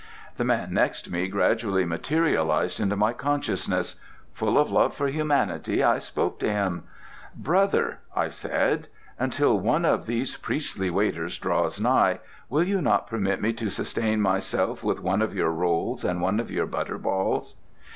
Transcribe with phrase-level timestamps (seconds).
[0.37, 3.97] The man next me gradually materialized into my consciousness.
[4.33, 6.85] Full of love for humanity I spoke to him.
[7.35, 8.87] "Brother," I said,
[9.19, 12.17] "until one of these priestly waiters draws nigh,
[12.49, 16.39] will you not permit me to sustain myself with one of your rolls and one
[16.39, 17.53] of your butter balls?